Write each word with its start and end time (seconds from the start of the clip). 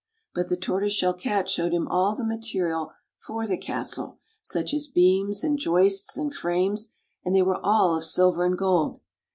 But 0.33 0.49
the 0.49 0.57
Tortoise 0.57 0.93
Shell 0.93 1.13
Cat 1.13 1.47
showed 1.47 1.73
him 1.73 1.87
all 1.87 2.15
the 2.15 2.25
material 2.25 2.91
for 3.19 3.45
the 3.45 3.55
castle, 3.55 4.17
such 4.41 4.73
as 4.73 4.87
beams, 4.87 5.43
and 5.43 5.59
joists, 5.59 6.17
and 6.17 6.33
frames, 6.33 6.95
and 7.23 7.35
they 7.35 7.43
were 7.43 7.63
all 7.63 7.95
of 7.97 8.03
silver 8.03 8.43
and 8.43 8.57
gold. 8.57 9.01